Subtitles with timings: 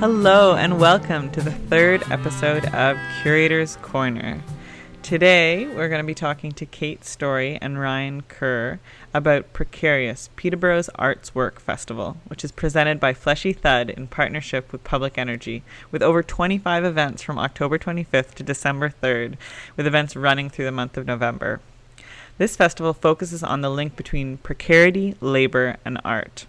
[0.00, 4.40] Hello, and welcome to the third episode of Curator's Corner.
[5.02, 8.78] Today, we're going to be talking to Kate Story and Ryan Kerr
[9.12, 14.84] about Precarious, Peterborough's Arts Work Festival, which is presented by Fleshy Thud in partnership with
[14.84, 19.34] Public Energy, with over 25 events from October 25th to December 3rd,
[19.76, 21.60] with events running through the month of November.
[22.38, 26.46] This festival focuses on the link between precarity, labor, and art.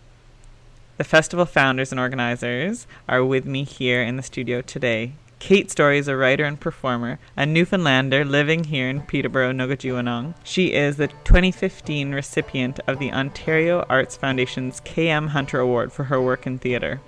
[1.00, 5.14] The festival founders and organizers are with me here in the studio today.
[5.40, 10.34] Kate Story is a writer and performer, a Newfoundlander living here in Peterborough, Nogojiwanong.
[10.44, 15.28] She is the 2015 recipient of the Ontario Arts Foundation's K.M.
[15.28, 17.00] Hunter Award for her work in theatre.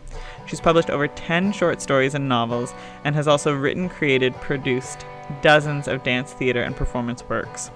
[0.47, 2.73] She's published over 10 short stories and novels
[3.03, 5.05] and has also written, created, produced
[5.41, 7.71] dozens of dance, theatre, and performance works.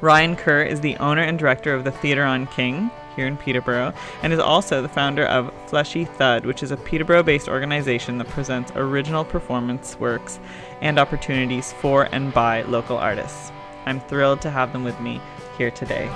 [0.00, 3.92] Ryan Kerr is the owner and director of the Theatre on King, here in Peterborough,
[4.22, 8.28] and is also the founder of Fleshy Thud, which is a Peterborough based organization that
[8.28, 10.40] presents original performance works
[10.80, 13.52] and opportunities for and by local artists.
[13.86, 15.20] I'm thrilled to have them with me
[15.56, 16.10] here today.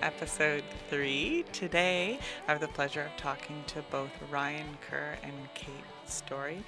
[0.00, 1.44] Episode three.
[1.52, 5.74] Today, I have the pleasure of talking to both Ryan Kerr and Kate
[6.06, 6.62] Story.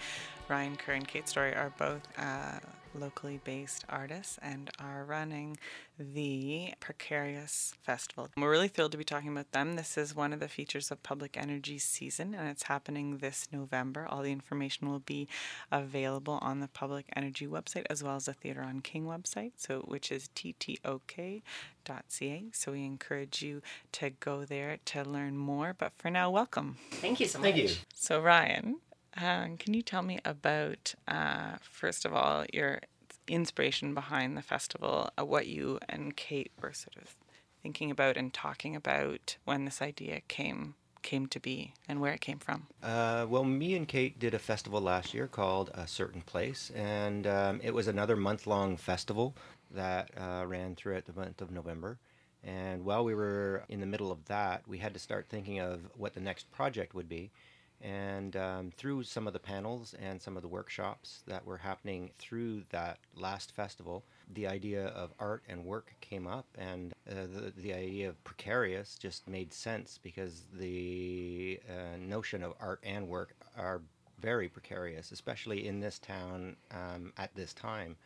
[0.48, 2.58] Ryan Kerr and Kate Story are both uh,
[2.98, 5.56] locally based artists and are running
[5.98, 8.28] the Precarious Festival.
[8.36, 9.76] We're really thrilled to be talking about them.
[9.76, 14.06] This is one of the features of Public Energy season and it's happening this November.
[14.08, 15.28] All the information will be
[15.72, 19.80] available on the Public Energy website as well as the Theatre on King website, so
[19.80, 21.42] which is ttok.ca.
[22.52, 23.62] So we encourage you
[23.92, 25.74] to go there to learn more.
[25.76, 26.76] But for now, welcome.
[26.92, 27.44] Thank you so much.
[27.52, 27.70] Thank you.
[27.94, 28.76] So Ryan,
[29.20, 32.80] uh, can you tell me about, uh, first of all, your
[33.26, 37.16] inspiration behind the festival, uh, what you and Kate were sort of
[37.62, 42.20] thinking about and talking about when this idea came came to be and where it
[42.20, 42.66] came from?
[42.82, 47.26] Uh, well, me and Kate did a festival last year called A Certain Place, and
[47.26, 49.34] um, it was another month long festival
[49.70, 51.98] that uh, ran throughout the month of November.
[52.44, 55.80] And while we were in the middle of that, we had to start thinking of
[55.96, 57.30] what the next project would be.
[57.80, 62.10] And um, through some of the panels and some of the workshops that were happening
[62.18, 67.52] through that last festival, the idea of art and work came up, and uh, the,
[67.56, 73.34] the idea of precarious just made sense because the uh, notion of art and work
[73.56, 73.80] are
[74.20, 77.96] very precarious, especially in this town um, at this time.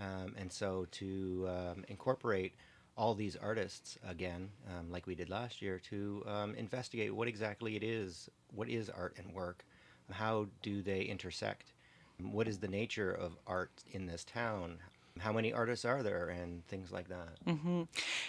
[0.00, 2.54] Um, and so to um, incorporate
[2.96, 7.76] all these artists again, um, like we did last year, to um, investigate what exactly
[7.76, 9.64] it is, what is art and work,
[10.10, 11.72] how do they intersect,
[12.20, 14.78] what is the nature of art in this town,
[15.18, 17.44] how many artists are there, and things like that.
[17.46, 17.82] Mm-hmm.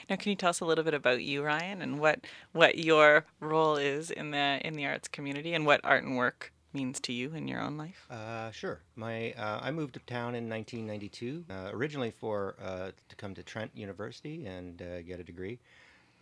[0.10, 3.26] Now, can you tell us a little bit about you, Ryan, and what what your
[3.40, 7.14] role is in the in the arts community, and what art and work means to
[7.14, 8.08] you in your own life?
[8.10, 8.82] Uh, sure.
[8.96, 13.44] My uh, I moved to town in 1992, uh, originally for uh, to come to
[13.44, 15.60] Trent University and uh, get a degree,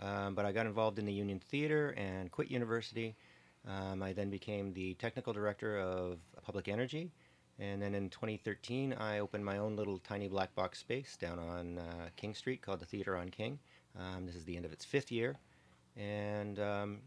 [0.02, 3.16] um, but I got involved in the Union Theater and quit university.
[3.68, 7.12] Um, I then became the technical director of Public Energy,
[7.60, 11.78] and then in 2013 I opened my own little tiny black box space down on
[11.78, 13.60] uh, King Street called the Theater on King.
[14.00, 15.36] Um, this is the end of its fifth year,
[15.96, 17.00] and um,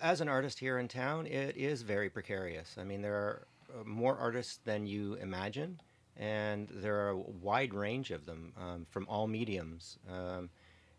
[0.00, 2.76] as an artist here in town, it is very precarious.
[2.78, 5.80] I mean, there are uh, more artists than you imagine,
[6.16, 9.98] and there are a wide range of them um, from all mediums.
[10.10, 10.50] Um,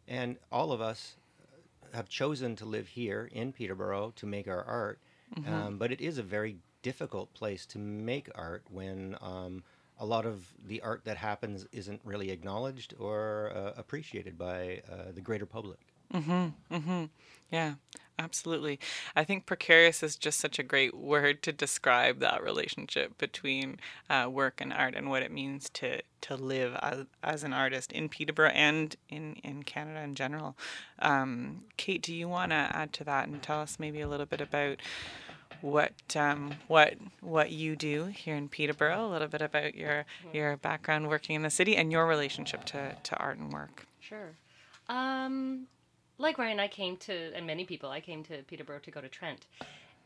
[0.07, 1.15] and all of us
[1.93, 4.99] have chosen to live here in Peterborough to make our art,
[5.35, 5.53] mm-hmm.
[5.53, 9.63] um, but it is a very difficult place to make art when um,
[9.99, 15.11] a lot of the art that happens isn't really acknowledged or uh, appreciated by uh,
[15.13, 15.79] the greater public.
[16.13, 16.75] Mm-hmm.
[16.75, 17.05] Mm-hmm.
[17.51, 17.73] Yeah,
[18.17, 18.79] absolutely.
[19.15, 23.79] I think precarious is just such a great word to describe that relationship between
[24.09, 27.91] uh, work and art and what it means to to live as, as an artist
[27.91, 30.55] in Peterborough and in in Canada in general.
[30.99, 34.27] Um, Kate, do you want to add to that and tell us maybe a little
[34.27, 34.77] bit about
[35.61, 40.57] what um, what what you do here in Peterborough, a little bit about your your
[40.57, 43.85] background working in the city and your relationship to, to art and work.
[43.99, 44.31] Sure.
[44.89, 45.67] Um,
[46.21, 49.09] like Ryan, I came to, and many people, I came to Peterborough to go to
[49.09, 49.47] Trent.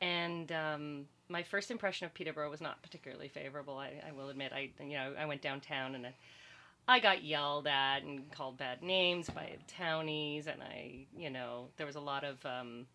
[0.02, 3.78] And um, my first impression of Peterborough was not particularly favorable.
[3.78, 4.52] I, I will admit.
[4.54, 6.14] I you know I went downtown and I,
[6.88, 11.86] I got yelled at and called bad names by townies, and I you know there
[11.86, 12.86] was a lot of um,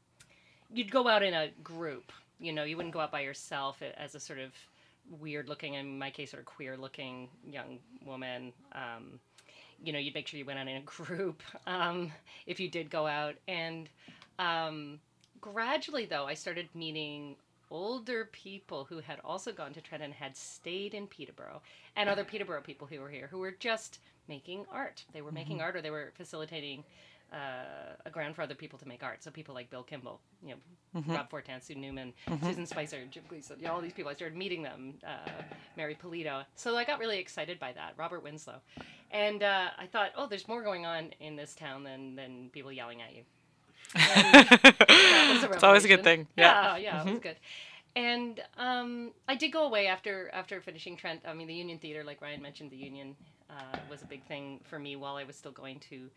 [0.73, 2.13] you'd go out in a group.
[2.39, 4.53] You know, you wouldn't go out by yourself as a sort of
[5.19, 8.53] weird looking, in my case, sort of queer looking young woman.
[8.73, 9.21] Um,
[9.83, 12.13] you know, you'd make sure you went out in a group um,
[12.47, 13.35] if you did go out.
[13.49, 13.89] And
[14.39, 15.01] um,
[15.41, 17.37] gradually, though, I started meeting
[17.71, 21.63] older people who had also gone to Trent and had stayed in Peterborough,
[21.97, 25.05] and other Peterborough people who were here who were just making art.
[25.13, 25.65] They were making mm-hmm.
[25.65, 26.85] art or they were facilitating
[27.33, 29.23] uh, a ground for other people to make art.
[29.23, 31.13] So people like Bill Kimball, you know, mm-hmm.
[31.13, 32.45] Rob Fortan, Sue Newman, mm-hmm.
[32.47, 34.11] Susan Spicer, Jim Gleason, you know, all these people.
[34.11, 35.31] I started meeting them, uh,
[35.77, 36.45] Mary Polito.
[36.57, 37.95] So I got really excited by that.
[37.97, 38.61] Robert Winslow,
[39.11, 42.73] and uh, I thought, oh, there's more going on in this town than than people
[42.73, 43.23] yelling at you.
[43.95, 46.27] it's always a good thing.
[46.37, 46.97] Yeah, yeah, yeah mm-hmm.
[46.97, 47.29] it was mm-hmm.
[47.29, 47.37] good.
[47.97, 51.23] And um, I did go away after after finishing Trent.
[51.27, 53.17] I mean, the Union Theater, like Ryan mentioned, the Union
[53.51, 56.09] uh, was a big thing for me while I was still going to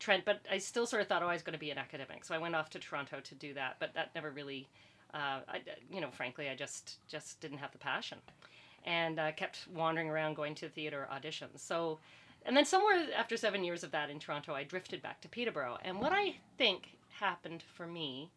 [0.00, 2.24] Trent, but I still sort of thought, oh, I was going to be an academic.
[2.24, 4.66] So I went off to Toronto to do that, but that never really,
[5.14, 5.60] uh, I,
[5.92, 8.18] you know, frankly, I just just didn't have the passion,
[8.84, 11.60] and uh, kept wandering around going to theater auditions.
[11.60, 11.98] So,
[12.46, 15.78] and then somewhere after seven years of that in Toronto, I drifted back to Peterborough.
[15.84, 18.30] And what I think happened for me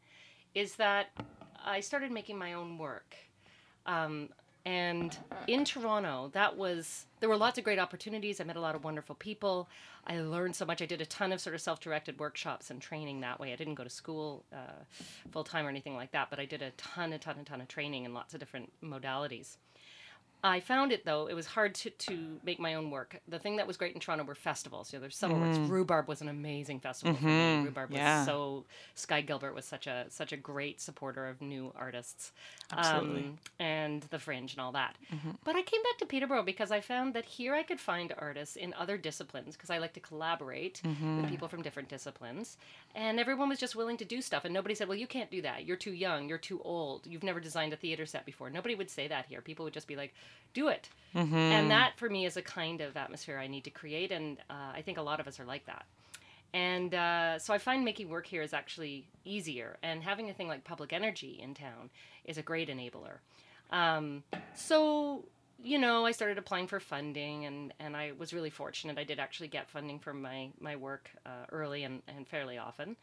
[0.54, 1.08] is that
[1.66, 3.16] I started making my own work.
[3.86, 4.30] Um,
[4.66, 5.18] and
[5.48, 8.40] in Toronto, that was there were lots of great opportunities.
[8.40, 9.68] I met a lot of wonderful people.
[10.08, 10.82] I learned so much.
[10.82, 13.52] I did a ton of sort of self-directed workshops and training that way.
[13.52, 14.84] I didn't go to school uh,
[15.32, 17.62] full time or anything like that, but I did a ton, a ton, a ton
[17.62, 19.58] of training in lots of different modalities.
[20.44, 23.22] I found it though it was hard to, to make my own work.
[23.30, 24.92] The thing that was great in Toronto were festivals.
[24.92, 25.48] You know, there's summer mm.
[25.48, 25.70] works.
[25.70, 27.26] Rhubarb was an amazing festival mm-hmm.
[27.26, 27.66] for me.
[27.66, 28.20] Rhubarb yeah.
[28.20, 28.66] was so.
[28.96, 32.34] Sky Gilbert was such a such a great supporter of new artists,
[32.72, 34.98] absolutely, um, and the Fringe and all that.
[35.14, 35.32] Mm-hmm.
[35.46, 38.58] But I came back to Peterborough because I found that here I could find artists
[38.58, 41.22] in other disciplines because I like to collaborate mm-hmm.
[41.22, 42.58] with people from different disciplines,
[42.96, 44.44] and everyone was just willing to do stuff.
[44.44, 45.66] And nobody said, "Well, you can't do that.
[45.66, 46.28] You're too young.
[46.28, 47.08] You're too old.
[47.08, 49.40] You've never designed a theater set before." Nobody would say that here.
[49.40, 50.14] People would just be like
[50.54, 50.90] do it.
[51.16, 51.36] Mm-hmm.
[51.36, 54.12] And that for me is a kind of atmosphere I need to create.
[54.12, 55.86] And uh, I think a lot of us are like that.
[56.54, 59.78] And uh, so I find making work here is actually easier.
[59.82, 61.90] And having a thing like public energy in town
[62.26, 63.18] is a great enabler.
[63.72, 64.24] Um,
[64.56, 65.26] so,
[65.64, 69.00] you know, I started applying for funding and, and I was really fortunate.
[69.00, 72.96] I did actually get funding for my, my work uh, early and, and fairly often.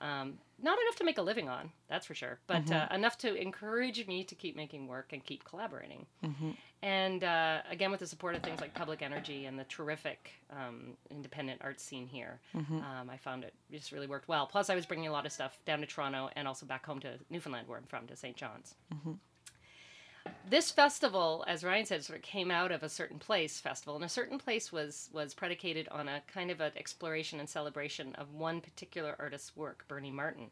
[0.00, 2.92] Um, not enough to make a living on, that's for sure, but mm-hmm.
[2.92, 6.06] uh, enough to encourage me to keep making work and keep collaborating.
[6.24, 6.50] Mm-hmm.
[6.82, 10.96] And uh, again, with the support of things like Public Energy and the terrific um,
[11.10, 12.76] independent art scene here, mm-hmm.
[12.76, 14.46] um, I found it just really worked well.
[14.46, 17.00] Plus, I was bringing a lot of stuff down to Toronto and also back home
[17.00, 18.36] to Newfoundland, where I'm from, to St.
[18.36, 18.74] John's.
[20.48, 24.04] This festival, as Ryan said, sort of came out of a certain place festival, and
[24.04, 28.32] a certain place was was predicated on a kind of an exploration and celebration of
[28.32, 30.50] one particular artist's work, Bernie Martin,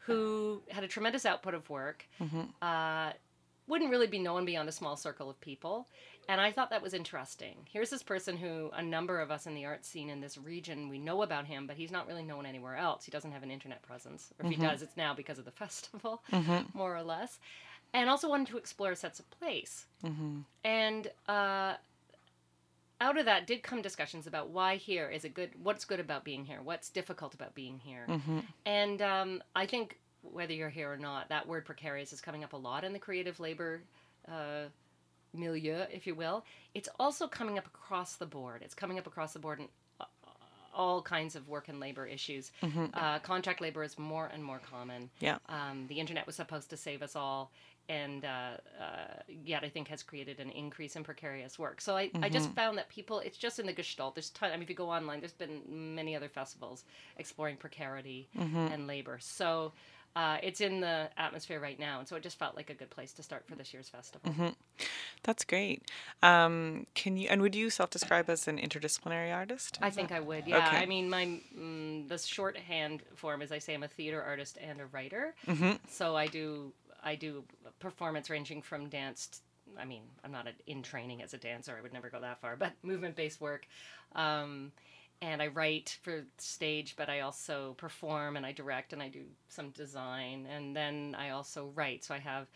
[0.00, 2.06] who had a tremendous output of work.
[2.20, 2.42] Mm-hmm.
[2.60, 3.12] Uh,
[3.68, 5.88] wouldn't really be known beyond a small circle of people.
[6.28, 7.56] And I thought that was interesting.
[7.70, 10.88] Here's this person who a number of us in the art scene in this region,
[10.88, 13.04] we know about him, but he's not really known anywhere else.
[13.04, 14.32] He doesn't have an internet presence.
[14.38, 14.62] Or if mm-hmm.
[14.62, 16.76] he does, it's now because of the festival, mm-hmm.
[16.76, 17.38] more or less
[17.94, 19.86] and also wanted to explore sets of place.
[20.04, 20.40] Mm-hmm.
[20.64, 21.74] And uh,
[23.00, 26.24] out of that did come discussions about why here is it good, what's good about
[26.24, 28.06] being here, what's difficult about being here.
[28.08, 28.40] Mm-hmm.
[28.66, 32.52] And um, I think whether you're here or not, that word precarious is coming up
[32.52, 33.82] a lot in the creative labor
[34.26, 34.64] uh,
[35.32, 36.44] milieu, if you will.
[36.74, 38.62] It's also coming up across the board.
[38.62, 39.68] It's coming up across the board in
[40.78, 42.52] all kinds of work and labor issues.
[42.62, 42.86] Mm-hmm.
[42.94, 45.10] Uh, contract labor is more and more common.
[45.20, 45.38] Yeah.
[45.48, 47.50] Um, the internet was supposed to save us all,
[47.88, 51.80] and uh, uh, yet I think has created an increase in precarious work.
[51.80, 52.24] So I, mm-hmm.
[52.24, 52.54] I just mm-hmm.
[52.54, 54.14] found that people, it's just in the Gestalt.
[54.14, 54.50] There's ton.
[54.50, 56.84] I mean, if you go online, there's been many other festivals
[57.18, 58.72] exploring precarity mm-hmm.
[58.72, 59.18] and labor.
[59.20, 59.72] So.
[60.18, 62.90] Uh, it's in the atmosphere right now, and so it just felt like a good
[62.90, 64.32] place to start for this year's festival.
[64.32, 64.48] Mm-hmm.
[65.22, 65.88] That's great.
[66.24, 69.78] Um, can you and would you self-describe as an interdisciplinary artist?
[69.80, 70.10] I think?
[70.10, 70.48] I would.
[70.48, 70.56] Yeah.
[70.56, 70.78] Okay.
[70.78, 74.80] I mean, my mm, the shorthand form is I say I'm a theater artist and
[74.80, 75.36] a writer.
[75.46, 75.74] Mm-hmm.
[75.88, 76.72] So I do
[77.04, 77.44] I do
[77.78, 79.40] performance ranging from dance.
[79.78, 81.76] I mean, I'm not a, in training as a dancer.
[81.78, 83.68] I would never go that far, but movement based work.
[84.16, 84.72] Um,
[85.20, 89.22] and I write for stage, but I also perform and I direct and I do
[89.48, 90.46] some design.
[90.46, 92.04] And then I also write.
[92.04, 92.46] So I have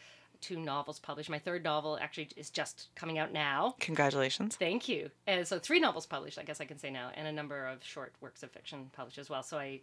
[0.40, 1.30] two novels published.
[1.30, 3.76] My third novel actually is just coming out now.
[3.80, 4.56] Congratulations.
[4.56, 5.10] Thank you.
[5.26, 7.82] And so three novels published, I guess I can say now, and a number of
[7.82, 9.42] short works of fiction published as well.
[9.42, 9.80] So I,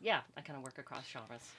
[0.00, 1.52] yeah, I kind of work across genres.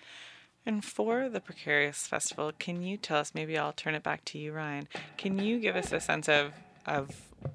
[0.65, 3.33] And for the Precarious Festival, can you tell us?
[3.35, 4.87] Maybe I'll turn it back to you, Ryan.
[5.17, 6.53] Can you give us a sense of
[6.87, 7.09] of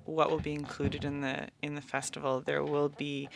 [0.04, 2.40] what will be included in the in the festival?
[2.40, 3.28] There will be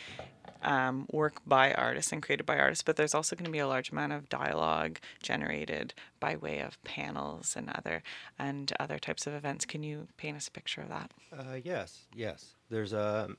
[0.65, 3.67] um, work by artists and created by artists, but there's also going to be a
[3.67, 8.03] large amount of dialogue generated by way of panels and other
[8.37, 9.65] and other types of events.
[9.65, 11.11] Can you paint us a picture of that?
[11.31, 12.55] Uh, yes, yes.
[12.69, 13.29] There's a.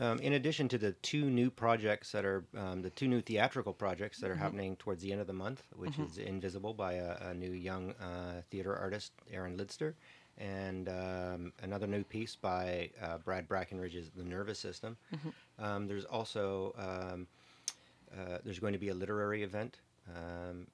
[0.00, 3.72] Um, in addition to the two new projects that are um, the two new theatrical
[3.72, 4.42] projects that are mm-hmm.
[4.42, 6.04] happening towards the end of the month, which mm-hmm.
[6.04, 9.94] is Invisible by a, a new young uh, theater artist, Aaron Lidster,
[10.38, 14.96] and um, another new piece by uh, Brad Brackenridge's The Nervous System.
[15.14, 15.64] Mm-hmm.
[15.64, 17.26] Um, there's also um,
[18.12, 19.78] uh, there's going to be a literary event.
[20.08, 20.66] Um,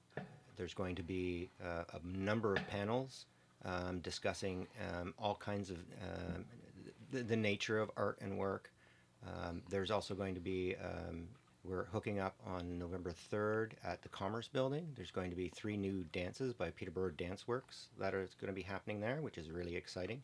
[0.55, 3.25] there's going to be uh, a number of panels
[3.65, 5.77] um, discussing um, all kinds of
[7.11, 8.71] the, the, nature of art and work.
[9.69, 10.75] there's also going to be
[11.67, 14.87] we're hooking up on November 3rd at the Commerce Building.
[14.95, 18.53] There's going to be three new dances by Peterborough Dance Works that are going to
[18.53, 20.21] be happening there, which is really exciting.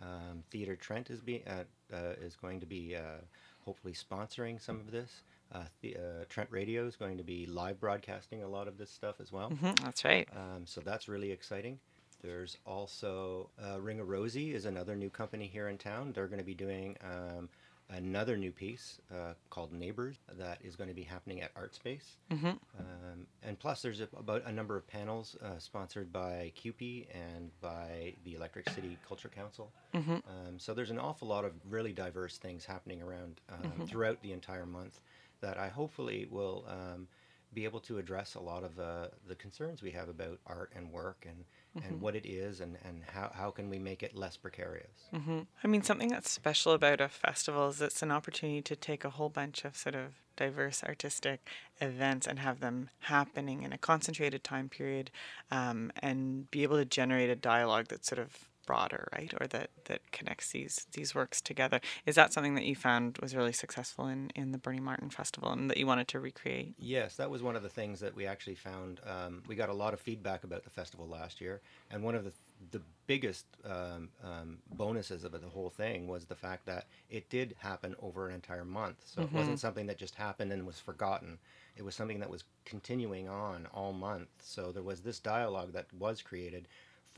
[0.00, 3.20] Um, Theatre Trent is, be, uh, uh, is going to be uh,
[3.64, 5.22] hopefully sponsoring some of this.
[5.52, 8.90] Uh, the, uh, Trent Radio is going to be live broadcasting a lot of this
[8.90, 9.50] stuff as well.
[9.50, 10.28] Mm-hmm, that's right.
[10.36, 11.78] Um, so that's really exciting.
[12.22, 16.12] There's also uh, Ring of Rosie is another new company here in town.
[16.14, 17.48] They're going to be doing um,
[17.90, 22.16] another new piece uh, called Neighbors that is going to be happening at ArtSpace.
[22.30, 22.46] Mm-hmm.
[22.46, 27.50] Um, and plus, there's a, about a number of panels uh, sponsored by CUPE and
[27.60, 29.72] by the Electric City Culture Council.
[29.94, 30.12] Mm-hmm.
[30.12, 33.84] Um, so there's an awful lot of really diverse things happening around um, mm-hmm.
[33.84, 35.00] throughout the entire month
[35.40, 37.08] that I hopefully will um,
[37.54, 40.92] be able to address a lot of uh, the concerns we have about art and
[40.92, 41.44] work and.
[41.86, 45.08] And what it is and, and how, how can we make it less precarious.
[45.14, 45.40] Mm-hmm.
[45.62, 49.10] I mean, something that's special about a festival is it's an opportunity to take a
[49.10, 51.40] whole bunch of sort of diverse artistic
[51.80, 55.10] events and have them happening in a concentrated time period
[55.50, 59.32] um, and be able to generate a dialogue that's sort of broader, right?
[59.40, 61.80] Or that that connects these these works together.
[62.04, 65.50] Is that something that you found was really successful in in the Bernie Martin Festival
[65.50, 66.74] and that you wanted to recreate?
[66.78, 69.00] Yes, that was one of the things that we actually found.
[69.06, 72.24] Um, we got a lot of feedback about the festival last year, and one of
[72.24, 72.32] the
[72.72, 77.54] the biggest um, um, bonuses of the whole thing was the fact that it did
[77.58, 78.98] happen over an entire month.
[79.06, 79.34] So mm-hmm.
[79.34, 81.38] it wasn't something that just happened and was forgotten.
[81.76, 84.28] It was something that was continuing on all month.
[84.42, 86.68] So there was this dialogue that was created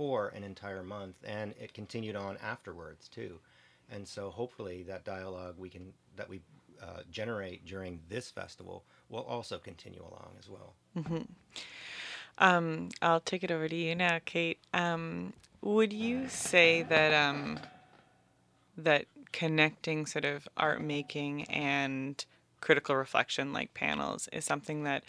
[0.01, 3.39] for an entire month, and it continued on afterwards too.
[3.93, 6.41] And so hopefully that dialogue we can that we
[6.83, 10.73] uh, generate during this festival will also continue along as well.
[10.97, 11.25] Mm-hmm.
[12.39, 14.57] Um, I'll take it over to you now, Kate.
[14.73, 17.61] Um, would you say that um,
[18.79, 22.25] that connecting sort of art making and
[22.63, 25.05] critical reflection, like panels, is something that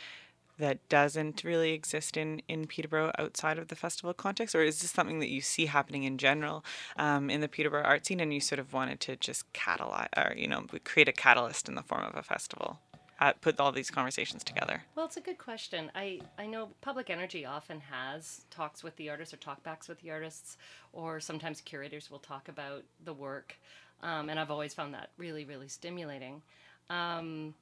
[0.62, 4.56] that doesn't really exist in, in Peterborough outside of the festival context?
[4.56, 6.64] Or is this something that you see happening in general
[6.98, 10.34] um, in the Peterborough art scene and you sort of wanted to just catalyze or,
[10.36, 12.80] you know, create a catalyst in the form of a festival?
[13.20, 14.82] Uh, put all these conversations together?
[14.96, 15.92] Well, it's a good question.
[15.94, 20.10] I, I know Public Energy often has talks with the artists or talkbacks with the
[20.10, 20.58] artists,
[20.92, 23.58] or sometimes curators will talk about the work.
[24.02, 26.42] Um, and I've always found that really, really stimulating.
[26.90, 27.54] Um,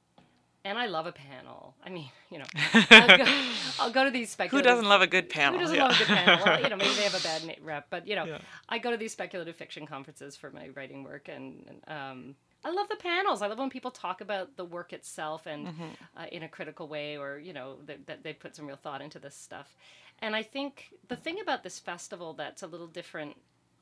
[0.66, 1.74] and I love a panel.
[1.84, 3.26] I mean, you know, I'll go,
[3.80, 4.70] I'll go to these speculative.
[4.70, 5.58] Who doesn't love a good panel?
[5.58, 5.88] Who doesn't yeah.
[5.88, 6.46] love a good panel?
[6.46, 8.40] Well, you know, maybe they have a bad rep, but you know, yeah.
[8.68, 12.36] I go to these speculative fiction conferences for my writing work, and, and um,
[12.66, 13.42] I love the panels.
[13.42, 15.84] I love when people talk about the work itself and mm-hmm.
[16.18, 19.02] uh, in a critical way, or you know, that, that they put some real thought
[19.02, 19.76] into this stuff.
[20.22, 23.38] And I think the thing about this festival that's a little different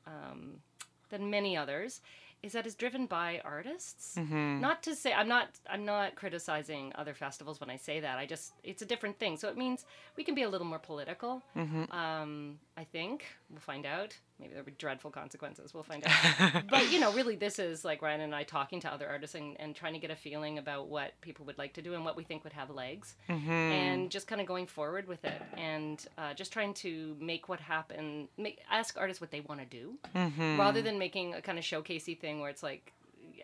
[0.06, 0.62] um,
[1.10, 2.02] than many others
[2.44, 4.16] is that is driven by artists.
[4.18, 4.62] Mm-hmm.
[4.62, 8.18] Not to say I'm not I'm not criticizing other festivals when I say that.
[8.18, 9.38] I just it's a different thing.
[9.38, 11.42] So it means we can be a little more political.
[11.56, 11.92] Mm-hmm.
[11.92, 14.18] Um, I think we'll find out.
[14.40, 15.74] Maybe there'll be dreadful consequences.
[15.74, 16.04] We'll find
[16.40, 16.64] out.
[16.70, 19.60] but you know, really, this is like Ryan and I talking to other artists and,
[19.60, 22.16] and trying to get a feeling about what people would like to do and what
[22.16, 23.50] we think would have legs, mm-hmm.
[23.50, 27.60] and just kind of going forward with it and uh, just trying to make what
[27.60, 28.28] happen.
[28.38, 30.60] Make ask artists what they want to do, mm-hmm.
[30.60, 32.94] rather than making a kind of showcasey thing where it's like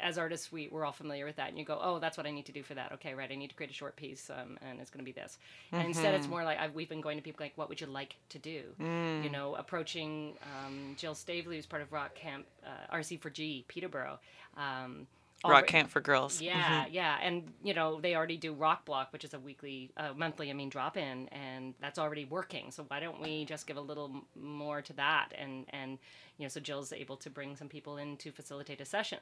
[0.04, 1.50] as artists, we, we're all familiar with that.
[1.50, 2.92] And you go, oh, that's what I need to do for that.
[2.94, 3.32] Okay, right.
[3.32, 5.38] I need to create a short piece, um, and it's going to be this.
[5.68, 5.76] Mm-hmm.
[5.76, 6.32] And instead, it's mm-hmm.
[6.32, 8.64] more like I've, we've been going to people like, what would you like to do?
[8.80, 9.24] Mm.
[9.24, 14.20] You know, approaching um, Jill Stavely, who's part of Rock Camp uh, RC4G Peterborough.
[14.58, 15.08] Um,
[15.50, 16.42] rock camp for girls.
[16.42, 16.94] Yeah, mm-hmm.
[16.94, 20.50] yeah, and you know they already do Rock Block, which is a weekly, uh, monthly,
[20.50, 22.72] I mean, drop in, and that's already working.
[22.72, 25.30] So why don't we just give a little more to that?
[25.38, 25.98] And and
[26.38, 29.20] you know, so Jill's able to bring some people in to facilitate a session,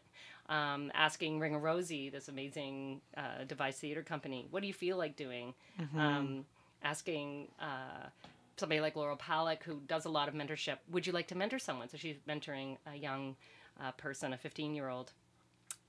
[0.49, 4.97] um, asking Ring of Rosie, this amazing uh, device theater company, what do you feel
[4.97, 5.53] like doing?
[5.79, 5.99] Mm-hmm.
[5.99, 6.45] Um,
[6.83, 7.47] asking.
[7.59, 8.09] Uh,
[8.57, 11.57] somebody like Laurel Palak, who does a lot of mentorship, would you like to mentor
[11.57, 11.89] someone?
[11.89, 13.35] So she's mentoring a young
[13.83, 15.13] uh, person, a 15 year old,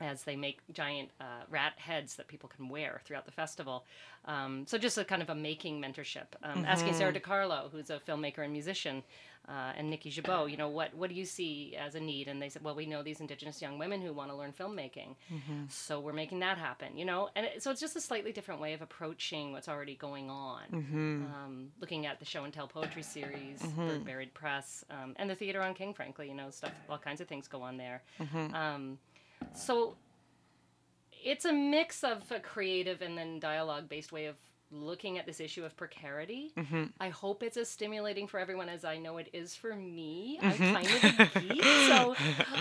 [0.03, 3.85] as they make giant uh, rat heads that people can wear throughout the festival.
[4.25, 6.27] Um, so just a kind of a making mentorship.
[6.43, 6.65] Um, mm-hmm.
[6.65, 9.03] Asking Sarah DiCarlo, who's a filmmaker and musician,
[9.49, 12.29] uh, and Nikki Jabot, you know, what, what do you see as a need?
[12.29, 15.17] And they said, well, we know these Indigenous young women who want to learn filmmaking.
[15.33, 15.65] Mm-hmm.
[15.69, 17.29] So we're making that happen, you know?
[17.35, 20.63] And it, so it's just a slightly different way of approaching what's already going on.
[20.73, 21.25] Mm-hmm.
[21.27, 23.89] Um, looking at the show and tell poetry series, mm-hmm.
[23.89, 27.21] Bird Buried Press, um, and the theater on King, frankly, you know, stuff, all kinds
[27.21, 28.03] of things go on there.
[29.55, 29.97] So
[31.25, 34.37] it's a mix of a creative and then dialogue based way of
[34.73, 36.53] looking at this issue of precarity.
[36.57, 36.85] Mm-hmm.
[36.99, 40.39] I hope it's as stimulating for everyone as I know it is for me.
[40.43, 40.63] Mm-hmm.
[40.63, 41.65] I'm kind of a geek.
[41.65, 42.17] So,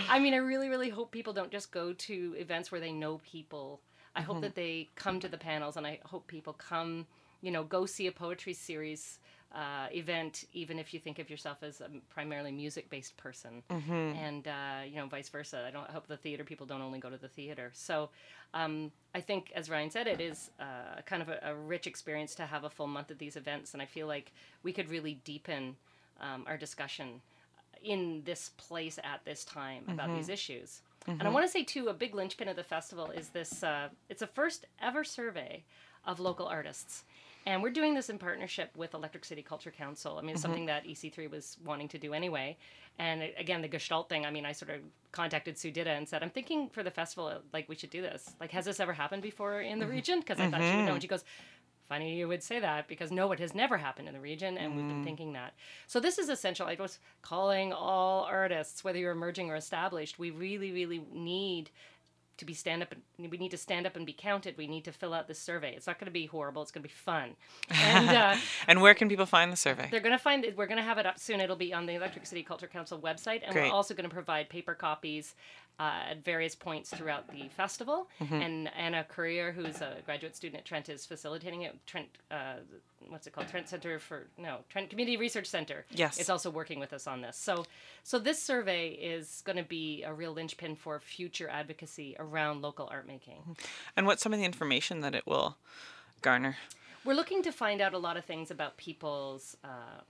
[0.08, 3.20] I mean, I really, really hope people don't just go to events where they know
[3.24, 3.80] people.
[4.14, 4.30] I mm-hmm.
[4.30, 7.06] hope that they come to the panels and I hope people come,
[7.40, 9.18] you know, go see a poetry series
[9.54, 13.92] uh, event, even if you think of yourself as a primarily music-based person, mm-hmm.
[13.92, 15.64] and uh, you know, vice versa.
[15.66, 17.70] I don't I hope the theater people don't only go to the theater.
[17.74, 18.08] So,
[18.54, 22.34] um, I think, as Ryan said, it is uh, kind of a, a, rich experience
[22.36, 24.32] to have a full month of these events, and I feel like
[24.62, 25.76] we could really deepen
[26.20, 27.20] um, our discussion
[27.84, 30.16] in this place at this time about mm-hmm.
[30.16, 30.80] these issues.
[31.02, 31.10] Mm-hmm.
[31.10, 31.34] And I mm-hmm.
[31.34, 33.62] want to say too, a big linchpin of the festival is this.
[33.62, 35.64] Uh, it's a first ever survey
[36.04, 37.04] of local artists.
[37.44, 40.16] And we're doing this in partnership with Electric City Culture Council.
[40.16, 40.42] I mean, it's mm-hmm.
[40.42, 42.56] something that EC3 was wanting to do anyway.
[42.98, 44.80] And again, the Gestalt thing, I mean, I sort of
[45.10, 48.30] contacted Su Ditta and said, I'm thinking for the festival, like, we should do this.
[48.40, 49.94] Like, has this ever happened before in the mm-hmm.
[49.94, 50.20] region?
[50.20, 50.52] Because I mm-hmm.
[50.52, 50.82] thought she would know.
[50.82, 50.92] Mm-hmm.
[50.94, 51.24] And she goes,
[51.88, 54.72] funny you would say that because no, it has never happened in the region, and
[54.72, 54.76] mm.
[54.76, 55.04] we've been mm-hmm.
[55.04, 55.52] thinking that.
[55.86, 56.66] So this is essential.
[56.66, 61.70] I was calling all artists, whether you're emerging or established, we really, really need
[62.42, 64.56] to be stand up and we need to stand up and be counted.
[64.58, 65.74] We need to fill out this survey.
[65.76, 66.60] It's not going to be horrible.
[66.62, 67.36] It's going to be fun.
[67.70, 69.88] And uh, and where can people find the survey?
[69.90, 71.40] They're going to find it we're going to have it up soon.
[71.40, 73.70] It'll be on the electric city culture council website and Great.
[73.70, 75.34] we're also going to provide paper copies
[75.78, 78.08] uh, at various points throughout the festival.
[78.20, 78.34] Mm-hmm.
[78.34, 81.76] And Anna Courier, who's a graduate student at Trent, is facilitating it.
[81.86, 82.56] Trent, uh,
[83.08, 83.48] what's it called?
[83.48, 85.84] Trent Center for no Trent Community Research Center.
[85.90, 87.36] Yes, it's also working with us on this.
[87.36, 87.64] So,
[88.02, 92.88] so this survey is going to be a real linchpin for future advocacy around local
[92.90, 93.38] art making.
[93.38, 93.52] Mm-hmm.
[93.96, 95.56] And what's some of the information that it will
[96.20, 96.56] garner?
[97.04, 99.56] We're looking to find out a lot of things about people's.
[99.64, 100.02] Uh,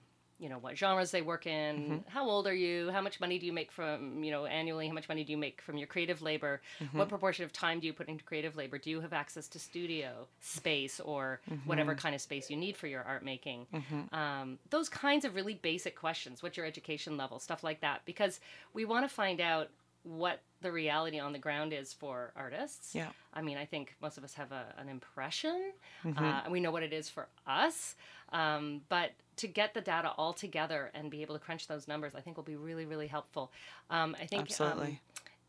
[0.43, 1.97] you know what genres they work in mm-hmm.
[2.09, 4.93] how old are you how much money do you make from you know annually how
[4.93, 6.99] much money do you make from your creative labor mm-hmm.
[6.99, 9.59] what proportion of time do you put into creative labor do you have access to
[9.61, 11.69] studio space or mm-hmm.
[11.69, 14.15] whatever kind of space you need for your art making mm-hmm.
[14.15, 18.41] um, those kinds of really basic questions what's your education level stuff like that because
[18.75, 19.69] we want to find out
[20.05, 22.95] what the reality on the ground is for artists.
[22.95, 23.09] Yeah.
[23.35, 25.73] I mean, I think most of us have a, an impression,
[26.05, 26.23] mm-hmm.
[26.23, 27.95] uh, and we know what it is for us.
[28.33, 32.15] Um, but to get the data all together and be able to crunch those numbers,
[32.15, 33.53] I think will be really, really helpful.
[33.91, 35.01] Um, I think absolutely.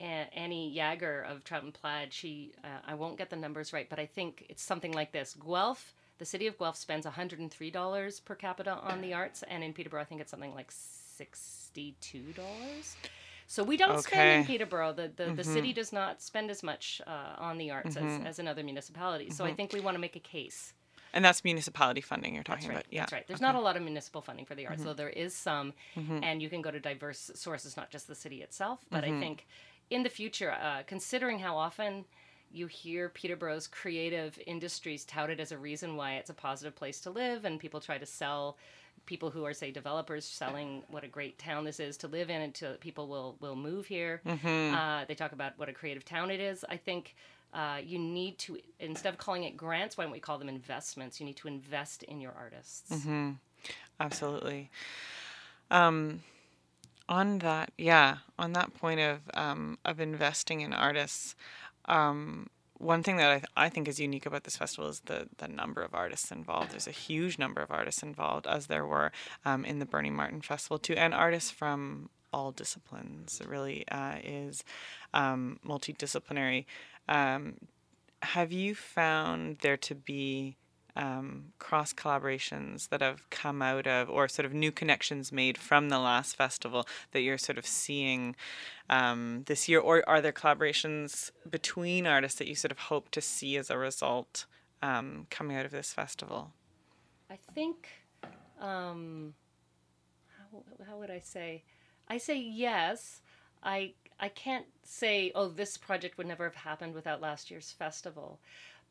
[0.01, 3.89] Um, Annie Yager of Trout and Plaid, she, uh, I won't get the numbers right,
[3.89, 5.33] but I think it's something like this.
[5.33, 10.01] Guelph, the city of Guelph spends $103 per capita on the arts, and in Peterborough,
[10.01, 12.35] I think it's something like $62.
[13.47, 14.01] So we don't okay.
[14.01, 14.93] spend in Peterborough.
[14.93, 15.35] The the, mm-hmm.
[15.35, 18.21] the city does not spend as much uh, on the arts mm-hmm.
[18.21, 19.29] as, as in other municipalities.
[19.29, 19.37] Mm-hmm.
[19.37, 19.57] So I mm-hmm.
[19.57, 20.73] think we want to make a case
[21.13, 22.75] and that's municipality funding you're talking right.
[22.75, 22.85] about.
[22.89, 23.01] Yeah.
[23.01, 23.27] That's right.
[23.27, 23.45] There's okay.
[23.45, 24.89] not a lot of municipal funding for the arts, mm-hmm.
[24.89, 25.73] though there is some.
[25.95, 26.23] Mm-hmm.
[26.23, 28.83] And you can go to diverse sources, not just the city itself.
[28.89, 29.17] But mm-hmm.
[29.17, 29.47] I think
[29.91, 32.05] in the future, uh, considering how often
[32.53, 37.09] you hear Peterborough's creative industries touted as a reason why it's a positive place to
[37.09, 38.57] live, and people try to sell
[39.05, 42.41] people who are say developers selling what a great town this is to live in
[42.41, 44.21] and to people will will move here.
[44.25, 44.75] Mm-hmm.
[44.75, 46.63] uh, they talk about what a creative town it is.
[46.69, 47.15] I think
[47.53, 51.19] uh, you need to instead of calling it grants why don't we call them investments?
[51.19, 52.91] You need to invest in your artists.
[52.91, 53.31] Mm-hmm.
[53.99, 54.69] absolutely.
[55.71, 56.21] Um,
[57.09, 61.35] on that yeah on that point of um, of investing in artists
[61.85, 65.27] um, one thing that I, th- I think is unique about this festival is the,
[65.37, 66.71] the number of artists involved.
[66.71, 69.11] There's a huge number of artists involved, as there were
[69.45, 73.39] um, in the Bernie Martin Festival too, and artists from all disciplines.
[73.39, 74.63] It really uh, is
[75.13, 76.65] um, multidisciplinary.
[77.07, 77.55] Um,
[78.21, 80.57] have you found there to be
[80.95, 85.89] um, cross collaborations that have come out of, or sort of new connections made from
[85.89, 88.35] the last festival that you're sort of seeing
[88.89, 89.79] um, this year?
[89.79, 93.77] Or are there collaborations between artists that you sort of hope to see as a
[93.77, 94.45] result
[94.81, 96.51] um, coming out of this festival?
[97.29, 97.89] I think,
[98.59, 99.33] um,
[100.37, 101.63] how, how would I say?
[102.07, 103.21] I say yes.
[103.63, 108.39] I I can't say, oh, this project would never have happened without last year's festival.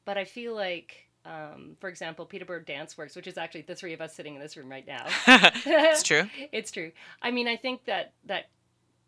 [0.04, 3.92] But I feel like, um, for example, Peterborough Dance Works, which is actually the three
[3.92, 5.06] of us sitting in this room right now.
[5.26, 6.24] it's true.
[6.52, 6.90] it's true.
[7.20, 8.46] I mean, I think that that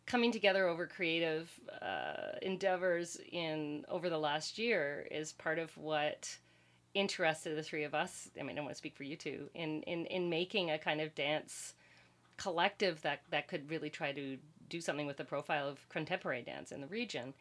[0.07, 1.51] coming together over creative
[1.83, 6.37] uh, endeavors in over the last year is part of what
[6.95, 8.31] interested the three of us.
[8.39, 11.01] I mean, I want to speak for you too in in in making a kind
[11.01, 11.75] of dance
[12.37, 14.37] collective that that could really try to
[14.69, 17.35] do something with the profile of contemporary dance in the region.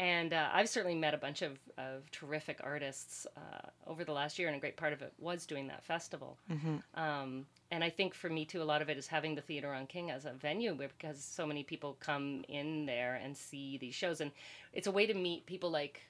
[0.00, 4.38] And uh, I've certainly met a bunch of, of terrific artists uh, over the last
[4.38, 6.38] year, and a great part of it was doing that festival.
[6.50, 6.76] Mm-hmm.
[7.00, 9.74] Um, and I think for me too, a lot of it is having the Theatre
[9.74, 13.94] on King as a venue because so many people come in there and see these
[13.94, 14.30] shows, and
[14.72, 16.02] it's a way to meet people like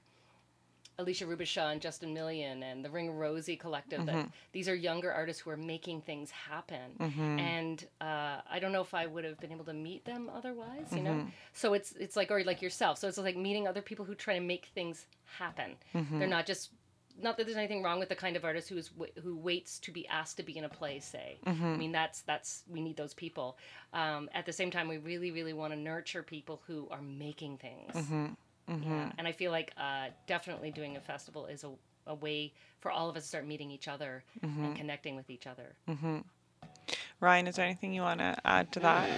[0.99, 4.01] Alicia Rubishaw and Justin Million and the Ring Rosie Collective.
[4.01, 4.17] Mm-hmm.
[4.17, 6.91] That these are younger artists who are making things happen.
[6.99, 7.39] Mm-hmm.
[7.39, 10.87] And uh, I don't know if I would have been able to meet them otherwise.
[10.91, 11.05] You mm-hmm.
[11.05, 12.99] know, so it's it's like or like yourself.
[12.99, 15.07] So it's like meeting other people who try to make things
[15.39, 15.77] happen.
[15.95, 16.19] Mm-hmm.
[16.19, 16.71] They're not just
[17.21, 18.91] not that there's anything wrong with the kind of artist who is
[19.23, 21.01] who waits to be asked to be in a play.
[21.01, 21.65] Say, mm-hmm.
[21.65, 23.57] I mean that's that's we need those people.
[23.93, 27.59] Um, at the same time, we really really want to nurture people who are making
[27.59, 27.95] things.
[27.95, 28.27] Mm-hmm.
[28.69, 28.91] Mm-hmm.
[28.91, 31.71] Yeah, and I feel like uh, definitely doing a festival is a,
[32.07, 34.65] a way for all of us to start meeting each other mm-hmm.
[34.65, 35.75] and connecting with each other.
[35.89, 36.19] Mm-hmm.
[37.21, 39.09] Ryan, is there anything you want to add to that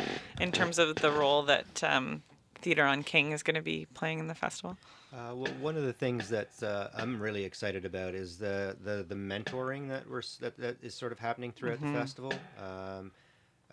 [0.40, 2.22] in terms of the role that um,
[2.56, 4.76] Theatre on King is going to be playing in the festival?
[5.12, 9.04] Uh, well, one of the things that uh, I'm really excited about is the, the,
[9.06, 11.92] the mentoring that we're that, that is sort of happening throughout mm-hmm.
[11.92, 12.32] the festival.
[12.58, 13.10] Um,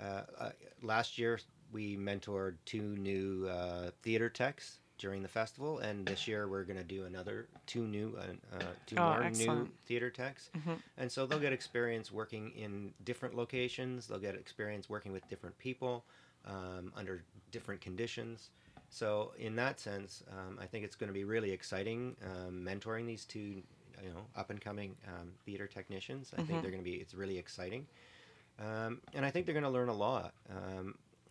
[0.02, 0.50] uh, uh,
[0.82, 1.40] last year,
[1.72, 6.78] we mentored two new uh, theater techs during the festival, and this year we're going
[6.78, 9.60] to do another two new, uh, uh, two oh, more excellent.
[9.60, 10.74] new theater techs, mm-hmm.
[10.98, 14.08] and so they'll get experience working in different locations.
[14.08, 16.06] They'll get experience working with different people
[16.46, 18.50] um, under different conditions.
[18.90, 23.06] So in that sense, um, I think it's going to be really exciting um, mentoring
[23.06, 23.40] these two,
[24.02, 26.32] you know, up and coming um, theater technicians.
[26.34, 26.48] I mm-hmm.
[26.48, 26.96] think they're going to be.
[26.98, 27.86] It's really exciting.
[28.60, 30.34] Um, and I think they're going to learn a lot.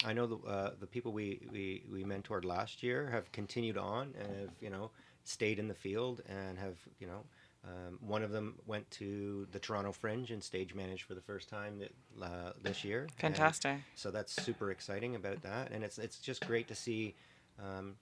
[0.05, 3.79] Um, I know the uh, the people we, we we mentored last year have continued
[3.79, 4.91] on and have you know
[5.25, 7.25] stayed in the field and have you know
[7.67, 11.49] um, one of them went to the Toronto Fringe and stage managed for the first
[11.49, 13.09] time that, uh, this year.
[13.19, 13.73] Fantastic.
[13.73, 17.15] And so that's super exciting about that, and it's it's just great to see.
[17.63, 17.97] Um,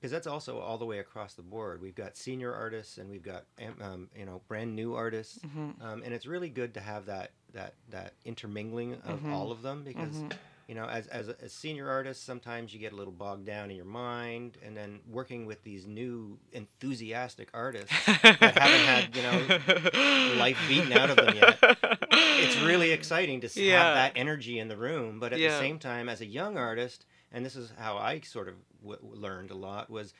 [0.00, 1.82] because that's also all the way across the board.
[1.82, 3.46] We've got senior artists and we've got
[3.80, 5.84] um, you know brand new artists, mm-hmm.
[5.84, 9.32] um, and it's really good to have that that that intermingling of mm-hmm.
[9.32, 10.28] all of them because mm-hmm
[10.68, 13.76] you know, as, as a senior artist, sometimes you get a little bogged down in
[13.76, 20.38] your mind, and then working with these new enthusiastic artists that haven't had, you know,
[20.38, 21.58] life beaten out of them yet.
[22.12, 23.82] It's really exciting to yeah.
[23.82, 25.52] have that energy in the room, but at yeah.
[25.52, 29.00] the same time, as a young artist, and this is how I sort of w-
[29.02, 30.12] learned a lot was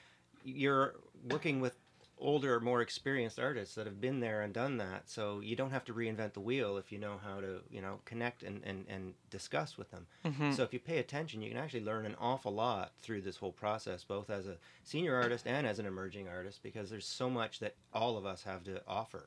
[0.45, 0.95] you're
[1.31, 1.77] working with
[2.21, 5.09] older, more experienced artists that have been there and done that.
[5.09, 8.01] So you don't have to reinvent the wheel if you know how to, you know,
[8.05, 10.07] connect and, and, and discuss with them.
[10.25, 10.53] Mm-hmm.
[10.53, 13.53] So if you pay attention, you can actually learn an awful lot through this whole
[13.53, 17.61] process, both as a senior artist and as an emerging artist, because there's so much
[17.61, 19.27] that all of us have to offer.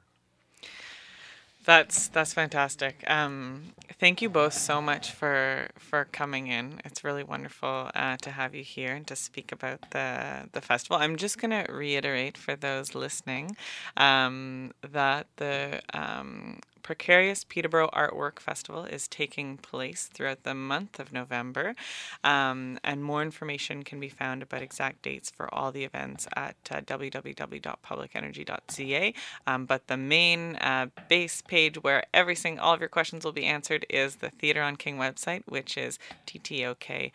[1.63, 3.03] That's that's fantastic.
[3.07, 6.81] Um, thank you both so much for for coming in.
[6.83, 10.97] It's really wonderful uh, to have you here and to speak about the the festival.
[10.97, 13.55] I'm just going to reiterate for those listening
[13.95, 21.11] um, that the um, Precarious Peterborough Artwork Festival is taking place throughout the month of
[21.11, 21.75] November,
[22.23, 26.55] um, and more information can be found about exact dates for all the events at
[26.69, 29.13] uh, www.publicenergy.ca.
[29.47, 33.31] Um, but the main uh, base page where every single all of your questions will
[33.31, 37.11] be answered is the Theatre on King website, which is ttok.ca.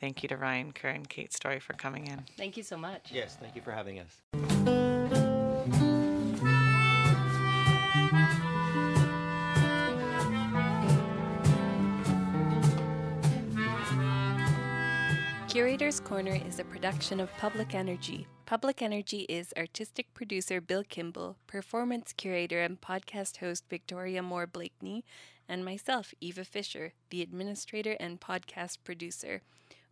[0.00, 2.24] Thank you to Ryan Kerr and Kate Story for coming in.
[2.36, 3.10] Thank you so much.
[3.12, 4.77] Yes, thank you for having us.
[15.58, 18.28] Curator's Corner is a production of Public Energy.
[18.46, 25.04] Public Energy is artistic producer Bill Kimball, performance curator and podcast host Victoria Moore Blakeney,
[25.48, 29.42] and myself, Eva Fisher, the administrator and podcast producer.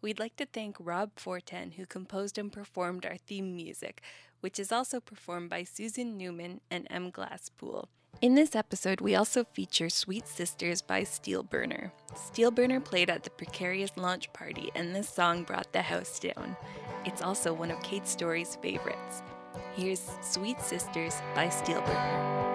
[0.00, 4.02] We'd like to thank Rob Forten, who composed and performed our theme music,
[4.38, 7.10] which is also performed by Susan Newman and M.
[7.10, 7.88] Glasspool.
[8.22, 11.90] In this episode, we also feature Sweet Sisters by Steelburner.
[12.14, 16.56] Steelburner played at the Precarious launch party, and this song brought the house down.
[17.04, 19.22] It's also one of Kate Story's favorites.
[19.74, 22.45] Here's Sweet Sisters by Steelburner.